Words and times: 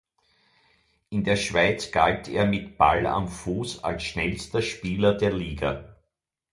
In 1.11 1.23
der 1.25 1.35
Schweiz 1.35 1.91
galt 1.91 2.27
er 2.27 2.47
mit 2.47 2.75
Ball 2.79 3.05
am 3.05 3.27
Fuss 3.27 3.83
als 3.83 4.01
schnellster 4.01 4.63
Spieler 4.63 5.13
der 5.13 5.31
Liga. 5.31 5.95